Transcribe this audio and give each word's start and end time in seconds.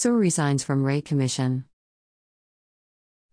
Suhr 0.00 0.16
resigns 0.16 0.62
from 0.62 0.84
Ray 0.84 1.00
Commission. 1.00 1.64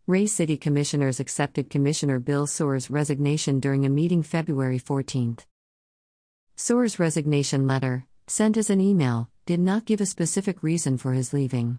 Ray 0.07 0.25
City 0.25 0.57
Commissioners 0.57 1.19
accepted 1.19 1.69
Commissioner 1.69 2.17
Bill 2.17 2.47
Suhr's 2.47 2.89
resignation 2.89 3.59
during 3.59 3.85
a 3.85 3.89
meeting 3.89 4.23
February 4.23 4.79
14. 4.79 5.37
Suhr's 6.57 6.97
resignation 6.97 7.67
letter, 7.67 8.07
sent 8.25 8.57
as 8.57 8.71
an 8.71 8.81
email, 8.81 9.29
did 9.45 9.59
not 9.59 9.85
give 9.85 10.01
a 10.01 10.07
specific 10.07 10.63
reason 10.63 10.97
for 10.97 11.13
his 11.13 11.33
leaving. 11.33 11.77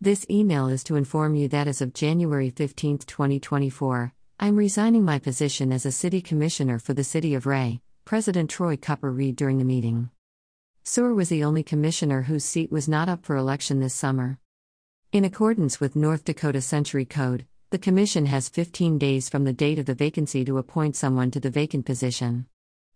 This 0.00 0.26
email 0.28 0.66
is 0.66 0.82
to 0.82 0.96
inform 0.96 1.36
you 1.36 1.46
that 1.46 1.68
as 1.68 1.80
of 1.80 1.94
January 1.94 2.50
15, 2.50 2.98
2024, 2.98 4.12
I'm 4.40 4.56
resigning 4.56 5.04
my 5.04 5.20
position 5.20 5.70
as 5.70 5.86
a 5.86 5.92
city 5.92 6.20
commissioner 6.20 6.80
for 6.80 6.94
the 6.94 7.04
city 7.04 7.36
of 7.36 7.46
Ray, 7.46 7.80
President 8.04 8.50
Troy 8.50 8.76
Cupper 8.76 9.16
read 9.16 9.36
during 9.36 9.58
the 9.58 9.64
meeting. 9.64 10.10
Suhr 10.84 11.14
was 11.14 11.28
the 11.28 11.44
only 11.44 11.62
commissioner 11.62 12.22
whose 12.22 12.44
seat 12.44 12.72
was 12.72 12.88
not 12.88 13.08
up 13.08 13.24
for 13.24 13.36
election 13.36 13.80
this 13.80 13.94
summer. 13.94 14.38
In 15.12 15.24
accordance 15.24 15.80
with 15.80 15.96
North 15.96 16.24
Dakota 16.24 16.60
Century 16.60 17.04
Code, 17.04 17.46
the 17.70 17.78
Commission 17.78 18.26
has 18.26 18.48
15 18.48 18.98
days 18.98 19.28
from 19.28 19.44
the 19.44 19.52
date 19.52 19.78
of 19.78 19.86
the 19.86 19.94
vacancy 19.94 20.44
to 20.44 20.58
appoint 20.58 20.96
someone 20.96 21.30
to 21.30 21.40
the 21.40 21.50
vacant 21.50 21.86
position. 21.86 22.46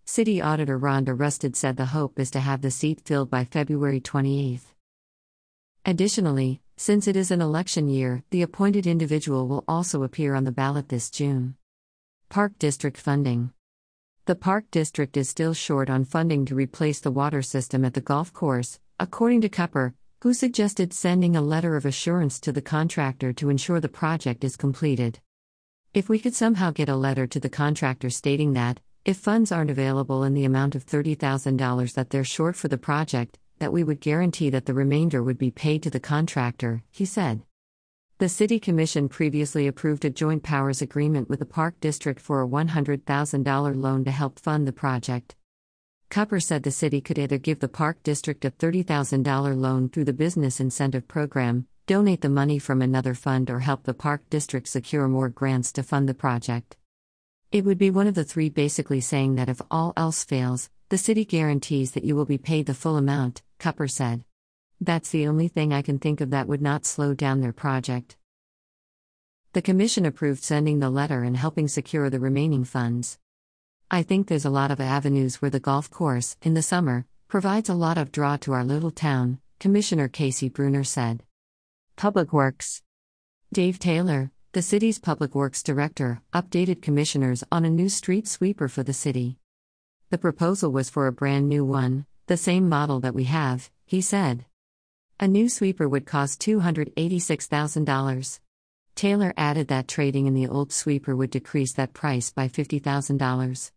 City 0.04 0.40
Auditor 0.40 0.78
Rhonda 0.78 1.18
Rusted 1.18 1.56
said 1.56 1.76
the 1.76 1.86
hope 1.86 2.18
is 2.18 2.30
to 2.32 2.40
have 2.40 2.60
the 2.60 2.70
seat 2.70 3.02
filled 3.04 3.30
by 3.30 3.44
February 3.44 4.00
28. 4.00 4.60
Additionally, 5.86 6.60
since 6.76 7.06
it 7.06 7.14
is 7.14 7.30
an 7.30 7.40
election 7.40 7.88
year, 7.88 8.24
the 8.30 8.42
appointed 8.42 8.86
individual 8.86 9.46
will 9.46 9.64
also 9.68 10.02
appear 10.02 10.34
on 10.34 10.44
the 10.44 10.52
ballot 10.52 10.88
this 10.88 11.10
June. 11.10 11.54
Park 12.28 12.58
District 12.58 12.96
Funding 12.96 13.52
The 14.26 14.34
Park 14.34 14.70
District 14.70 15.18
is 15.18 15.28
still 15.28 15.52
short 15.52 15.90
on 15.90 16.06
funding 16.06 16.46
to 16.46 16.54
replace 16.54 16.98
the 16.98 17.10
water 17.10 17.42
system 17.42 17.84
at 17.84 17.92
the 17.92 18.00
golf 18.00 18.32
course, 18.32 18.80
according 18.98 19.42
to 19.42 19.50
Cupper, 19.50 19.92
who 20.22 20.32
suggested 20.32 20.94
sending 20.94 21.36
a 21.36 21.42
letter 21.42 21.76
of 21.76 21.84
assurance 21.84 22.40
to 22.40 22.50
the 22.50 22.62
contractor 22.62 23.34
to 23.34 23.50
ensure 23.50 23.80
the 23.80 23.88
project 23.90 24.42
is 24.42 24.56
completed. 24.56 25.20
If 25.92 26.08
we 26.08 26.18
could 26.18 26.34
somehow 26.34 26.70
get 26.70 26.88
a 26.88 26.96
letter 26.96 27.26
to 27.26 27.38
the 27.38 27.50
contractor 27.50 28.08
stating 28.08 28.54
that, 28.54 28.80
if 29.04 29.18
funds 29.18 29.52
aren't 29.52 29.70
available 29.70 30.24
in 30.24 30.32
the 30.32 30.46
amount 30.46 30.74
of 30.74 30.86
$30,000 30.86 31.92
that 31.92 32.08
they're 32.08 32.24
short 32.24 32.56
for 32.56 32.68
the 32.68 32.78
project, 32.78 33.38
that 33.58 33.74
we 33.74 33.84
would 33.84 34.00
guarantee 34.00 34.48
that 34.48 34.64
the 34.64 34.72
remainder 34.72 35.22
would 35.22 35.36
be 35.36 35.50
paid 35.50 35.82
to 35.82 35.90
the 35.90 36.00
contractor, 36.00 36.82
he 36.90 37.04
said. 37.04 37.42
The 38.18 38.28
City 38.28 38.60
Commission 38.60 39.08
previously 39.08 39.66
approved 39.66 40.04
a 40.04 40.10
joint 40.10 40.44
powers 40.44 40.80
agreement 40.80 41.28
with 41.28 41.40
the 41.40 41.44
Park 41.44 41.80
District 41.80 42.20
for 42.20 42.42
a 42.42 42.46
$100,000 42.46 43.82
loan 43.82 44.04
to 44.04 44.10
help 44.12 44.38
fund 44.38 44.68
the 44.68 44.72
project. 44.72 45.34
Cupper 46.10 46.40
said 46.40 46.62
the 46.62 46.70
city 46.70 47.00
could 47.00 47.18
either 47.18 47.38
give 47.38 47.58
the 47.58 47.66
Park 47.66 48.04
District 48.04 48.44
a 48.44 48.52
$30,000 48.52 49.56
loan 49.56 49.88
through 49.88 50.04
the 50.04 50.12
Business 50.12 50.60
Incentive 50.60 51.08
Program, 51.08 51.66
donate 51.88 52.20
the 52.20 52.28
money 52.28 52.60
from 52.60 52.82
another 52.82 53.14
fund, 53.14 53.50
or 53.50 53.58
help 53.58 53.82
the 53.82 53.92
Park 53.92 54.22
District 54.30 54.68
secure 54.68 55.08
more 55.08 55.28
grants 55.28 55.72
to 55.72 55.82
fund 55.82 56.08
the 56.08 56.14
project. 56.14 56.76
It 57.50 57.64
would 57.64 57.78
be 57.78 57.90
one 57.90 58.06
of 58.06 58.14
the 58.14 58.22
three 58.22 58.48
basically 58.48 59.00
saying 59.00 59.34
that 59.34 59.48
if 59.48 59.60
all 59.72 59.92
else 59.96 60.22
fails, 60.22 60.70
the 60.88 60.98
city 60.98 61.24
guarantees 61.24 61.90
that 61.92 62.04
you 62.04 62.14
will 62.14 62.26
be 62.26 62.38
paid 62.38 62.66
the 62.66 62.74
full 62.74 62.96
amount, 62.96 63.42
Cupper 63.58 63.90
said. 63.90 64.22
That's 64.80 65.10
the 65.10 65.26
only 65.26 65.48
thing 65.48 65.72
I 65.72 65.82
can 65.82 65.98
think 65.98 66.20
of 66.20 66.30
that 66.30 66.48
would 66.48 66.62
not 66.62 66.84
slow 66.84 67.14
down 67.14 67.40
their 67.40 67.52
project. 67.52 68.16
The 69.52 69.62
Commission 69.62 70.04
approved 70.04 70.42
sending 70.42 70.80
the 70.80 70.90
letter 70.90 71.22
and 71.22 71.36
helping 71.36 71.68
secure 71.68 72.10
the 72.10 72.18
remaining 72.18 72.64
funds. 72.64 73.18
I 73.90 74.02
think 74.02 74.26
there's 74.26 74.44
a 74.44 74.50
lot 74.50 74.70
of 74.70 74.80
avenues 74.80 75.40
where 75.40 75.50
the 75.50 75.60
golf 75.60 75.90
course, 75.90 76.36
in 76.42 76.54
the 76.54 76.62
summer, 76.62 77.06
provides 77.28 77.68
a 77.68 77.74
lot 77.74 77.96
of 77.96 78.10
draw 78.10 78.36
to 78.38 78.52
our 78.52 78.64
little 78.64 78.90
town, 78.90 79.38
Commissioner 79.60 80.08
Casey 80.08 80.48
Bruner 80.48 80.84
said. 80.84 81.22
Public 81.96 82.32
Works 82.32 82.82
Dave 83.52 83.78
Taylor, 83.78 84.32
the 84.52 84.62
city's 84.62 84.98
Public 84.98 85.34
Works 85.34 85.62
Director, 85.62 86.20
updated 86.32 86.82
commissioners 86.82 87.44
on 87.52 87.64
a 87.64 87.70
new 87.70 87.88
street 87.88 88.26
sweeper 88.26 88.68
for 88.68 88.82
the 88.82 88.92
city. 88.92 89.38
The 90.10 90.18
proposal 90.18 90.72
was 90.72 90.90
for 90.90 91.06
a 91.06 91.12
brand 91.12 91.48
new 91.48 91.64
one, 91.64 92.06
the 92.26 92.36
same 92.36 92.68
model 92.68 93.00
that 93.00 93.14
we 93.14 93.24
have, 93.24 93.70
he 93.86 94.00
said. 94.00 94.46
A 95.20 95.28
new 95.28 95.48
sweeper 95.48 95.88
would 95.88 96.06
cost 96.06 96.40
$286,000. 96.40 98.40
Taylor 98.96 99.32
added 99.36 99.68
that 99.68 99.86
trading 99.86 100.26
in 100.26 100.34
the 100.34 100.48
old 100.48 100.72
sweeper 100.72 101.14
would 101.14 101.30
decrease 101.30 101.72
that 101.74 101.94
price 101.94 102.32
by 102.32 102.48
$50,000. 102.48 103.70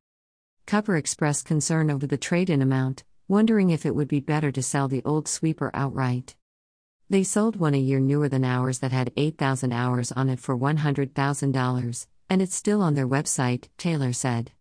Cupper 0.65 0.97
expressed 0.97 1.45
concern 1.45 1.91
over 1.91 2.07
the 2.07 2.17
trade 2.17 2.49
in 2.49 2.61
amount, 2.61 3.03
wondering 3.27 3.69
if 3.69 3.85
it 3.85 3.93
would 3.93 4.07
be 4.07 4.19
better 4.19 4.51
to 4.51 4.63
sell 4.63 4.87
the 4.87 5.03
old 5.05 5.27
sweeper 5.27 5.69
outright. 5.75 6.35
They 7.07 7.23
sold 7.23 7.55
one 7.55 7.75
a 7.75 7.79
year 7.79 7.99
newer 7.99 8.29
than 8.29 8.43
ours 8.43 8.79
that 8.79 8.91
had 8.91 9.13
8,000 9.15 9.71
hours 9.71 10.11
on 10.11 10.29
it 10.29 10.39
for 10.39 10.57
$100,000, 10.57 12.07
and 12.29 12.41
it's 12.41 12.55
still 12.55 12.81
on 12.81 12.95
their 12.95 13.07
website, 13.07 13.69
Taylor 13.77 14.11
said. 14.11 14.51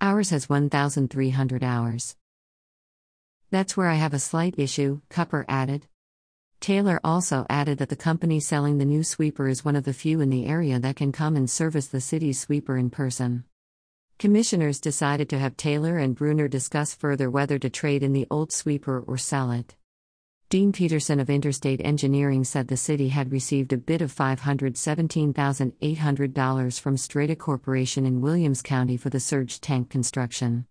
Ours 0.00 0.30
has 0.30 0.48
1,300 0.48 1.62
hours. 1.62 2.16
That's 3.50 3.76
where 3.76 3.88
I 3.88 3.94
have 3.94 4.12
a 4.12 4.18
slight 4.18 4.58
issue, 4.58 5.02
Cupper 5.08 5.44
added. 5.48 5.86
Taylor 6.60 7.00
also 7.04 7.46
added 7.48 7.78
that 7.78 7.88
the 7.88 7.96
company 7.96 8.40
selling 8.40 8.78
the 8.78 8.84
new 8.84 9.02
sweeper 9.02 9.48
is 9.48 9.64
one 9.64 9.76
of 9.76 9.84
the 9.84 9.92
few 9.92 10.20
in 10.20 10.30
the 10.30 10.46
area 10.46 10.78
that 10.78 10.96
can 10.96 11.12
come 11.12 11.36
and 11.36 11.48
service 11.48 11.86
the 11.86 12.00
city's 12.00 12.40
sweeper 12.40 12.76
in 12.76 12.90
person. 12.90 13.44
Commissioners 14.18 14.80
decided 14.80 15.28
to 15.28 15.38
have 15.38 15.56
Taylor 15.56 15.98
and 15.98 16.16
Bruner 16.16 16.48
discuss 16.48 16.94
further 16.94 17.30
whether 17.30 17.58
to 17.58 17.68
trade 17.68 18.02
in 18.02 18.14
the 18.14 18.26
old 18.30 18.50
sweeper 18.50 19.00
or 19.00 19.18
sell 19.18 19.50
it. 19.50 19.76
Dean 20.48 20.72
Peterson 20.72 21.18
of 21.18 21.28
Interstate 21.28 21.80
Engineering 21.84 22.44
said 22.44 22.68
the 22.68 22.76
city 22.76 23.08
had 23.08 23.32
received 23.32 23.72
a 23.72 23.76
bid 23.76 24.00
of 24.00 24.14
$517,800 24.14 26.80
from 26.80 26.96
Strata 26.96 27.34
Corporation 27.36 28.06
in 28.06 28.20
Williams 28.20 28.62
County 28.62 28.96
for 28.96 29.10
the 29.10 29.18
surge 29.18 29.60
tank 29.60 29.90
construction. 29.90 30.66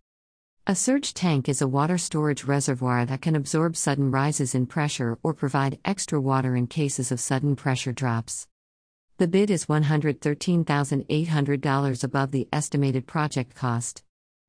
A 0.67 0.73
surge 0.73 1.13
tank 1.13 1.47
is 1.47 1.61
a 1.61 1.67
water 1.67 1.99
storage 1.99 2.43
reservoir 2.43 3.05
that 3.05 3.21
can 3.21 3.35
absorb 3.35 3.75
sudden 3.75 4.09
rises 4.09 4.55
in 4.55 4.65
pressure 4.65 5.15
or 5.21 5.31
provide 5.31 5.77
extra 5.85 6.19
water 6.19 6.55
in 6.55 6.65
cases 6.65 7.11
of 7.11 7.19
sudden 7.19 7.55
pressure 7.55 7.91
drops. 7.91 8.47
The 9.19 9.27
bid 9.27 9.51
is 9.51 9.67
$113,800 9.67 12.03
above 12.03 12.31
the 12.31 12.47
estimated 12.51 13.05
project 13.05 13.53
cost. 13.53 14.01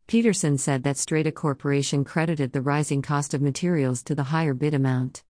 Peterson 0.06 0.56
said 0.56 0.84
that 0.84 0.96
Strata 0.96 1.32
Corporation 1.32 2.02
credited 2.02 2.54
the 2.54 2.62
rising 2.62 3.02
cost 3.02 3.34
of 3.34 3.42
materials 3.42 4.02
to 4.04 4.14
the 4.14 4.22
higher 4.22 4.54
bid 4.54 4.72
amount. 4.72 5.22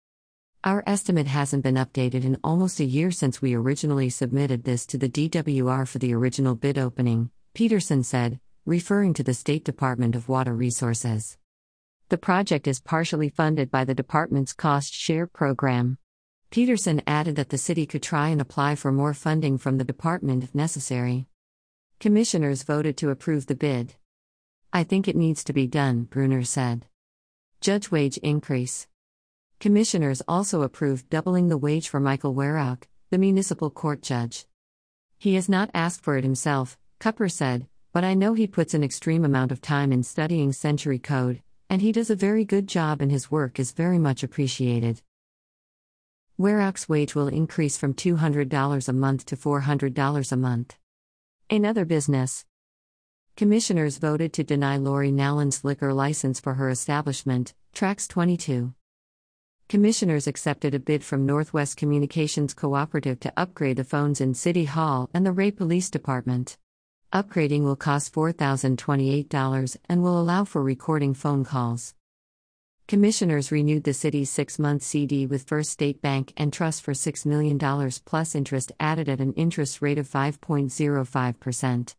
Our 0.65 0.85
estimate 0.87 1.29
hasn't 1.29 1.63
been 1.63 1.77
updated 1.77 2.25
in 2.25 2.37
almost 2.45 2.79
a 2.79 2.85
year 2.85 3.11
since 3.11 3.41
we 3.41 3.55
originally 3.55 4.11
submitted 4.11 4.65
this 4.65 4.85
to 4.89 4.99
the 4.99 5.09
DWR 5.09 5.89
for 5.89 5.99
the 5.99 6.13
original 6.13 6.55
bid 6.55 6.77
opening, 6.77 7.31
Peterson 7.55 8.03
said, 8.03 8.39
referring 8.67 9.13
to 9.13 9.23
the 9.23 9.35
State 9.35 9.63
Department 9.63 10.17
of 10.17 10.27
Water 10.27 10.55
Resources. 10.55 11.37
The 12.09 12.17
project 12.17 12.67
is 12.67 12.81
partially 12.81 13.29
funded 13.29 13.71
by 13.71 13.85
the 13.85 13.95
department's 13.95 14.55
cost 14.55 14.95
share 14.95 15.27
program. 15.27 15.99
Peterson 16.51 17.03
added 17.07 17.37
that 17.37 17.51
the 17.51 17.59
city 17.59 17.85
could 17.85 18.03
try 18.03 18.29
and 18.29 18.41
apply 18.41 18.77
for 18.77 18.91
more 18.91 19.13
funding 19.13 19.59
from 19.59 19.77
the 19.77 19.85
department 19.85 20.43
if 20.43 20.55
necessary. 20.55 21.27
Commissioners 22.01 22.63
voted 22.63 22.97
to 22.97 23.11
approve 23.11 23.47
the 23.47 23.55
bid. 23.55 23.97
I 24.73 24.83
think 24.83 25.09
it 25.09 25.17
needs 25.17 25.45
to 25.45 25.53
be 25.53 25.67
done, 25.67 26.05
Bruner 26.05 26.43
said. 26.43 26.87
Judge 27.61 27.91
wage 27.91 28.17
increase. 28.19 28.87
Commissioners 29.61 30.23
also 30.27 30.63
approved 30.63 31.11
doubling 31.11 31.49
the 31.49 31.59
wage 31.59 31.91
for 31.91 32.01
Michael 32.01 32.35
Werauk, 32.35 32.85
the 33.11 33.19
municipal 33.19 33.69
court 33.69 34.01
judge. 34.01 34.47
He 35.19 35.35
has 35.35 35.51
not 35.51 35.71
asked 35.75 36.03
for 36.03 36.17
it 36.17 36.25
himself, 36.25 36.79
Cupper 36.99 37.31
said, 37.31 37.67
but 37.95 38.03
I 38.03 38.15
know 38.15 38.35
he 38.35 38.49
puts 38.49 38.75
an 38.75 38.83
extreme 38.83 39.25
amount 39.25 39.53
of 39.53 39.61
time 39.61 39.93
in 39.93 40.03
studying 40.03 40.53
Century 40.53 40.99
Code, 40.99 41.41
and 41.71 41.81
he 41.81 41.93
does 41.93 42.11
a 42.11 42.17
very 42.17 42.45
good 42.45 42.67
job 42.67 43.01
and 43.01 43.09
his 43.09 43.31
work 43.31 43.61
is 43.61 43.71
very 43.71 44.01
much 44.01 44.25
appreciated. 44.25 45.01
Werauk's 46.37 46.89
wage 46.89 47.15
will 47.15 47.29
increase 47.29 47.79
from 47.79 47.95
$200 47.95 48.89
a 48.89 48.93
month 48.93 49.25
to 49.27 49.37
$400 49.37 50.33
a 50.33 50.37
month. 50.37 50.75
Another 51.49 51.85
business. 51.85 52.45
Commissioners 53.37 53.99
voted 53.99 54.33
to 54.33 54.43
deny 54.43 54.77
Lori 54.77 55.13
Nowlin's 55.13 55.63
liquor 55.63 55.95
license 55.95 56.41
for 56.41 56.55
her 56.55 56.69
establishment, 56.71 57.55
Tracks 57.73 58.09
22. 58.09 58.75
Commissioners 59.69 60.27
accepted 60.27 60.75
a 60.75 60.81
bid 60.81 61.05
from 61.05 61.27
Northwest 61.27 61.77
Communications 61.77 62.55
Cooperative 62.55 63.21
to 63.21 63.33
upgrade 63.37 63.77
the 63.77 63.85
phones 63.85 64.21
in 64.21 64.35
City 64.35 64.65
Hall 64.65 65.09
and 65.15 65.25
the 65.25 65.33
Ray 65.33 65.53
Police 65.53 65.91
Department. 65.91 66.59
Upgrading 67.15 67.63
will 67.63 67.77
cost 67.77 68.13
$4,028 68.13 69.77
and 69.89 70.03
will 70.03 70.21
allow 70.21 70.43
for 70.43 70.65
recording 70.65 71.15
phone 71.15 71.45
calls. 71.45 71.95
Commissioners 72.89 73.53
renewed 73.53 73.85
the 73.85 73.95
city's 73.95 74.29
six 74.29 74.59
month 74.59 74.83
CD 74.83 75.25
with 75.25 75.45
First 75.45 75.71
State 75.71 76.03
Bank 76.03 76.33
and 76.37 76.53
Trust 76.53 76.83
for 76.83 76.93
$6 76.93 77.25
million 77.25 77.57
plus 78.05 78.35
interest 78.35 78.73
added 78.81 79.09
at 79.09 79.21
an 79.21 79.33
interest 79.35 79.81
rate 79.81 79.97
of 79.97 80.11
5.05%. 80.11 81.95